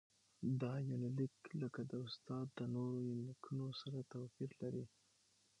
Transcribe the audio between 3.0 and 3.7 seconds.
يونليکونو